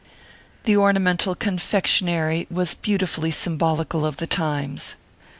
The 0.63 0.75
ornamental 0.75 1.35
confectionary 1.35 2.47
was 2.49 2.73
beautifully 2.73 3.29
sym 3.29 3.59
bolical 3.59 4.03
of 4.03 4.17
the 4.17 4.25
times. 4.25 4.95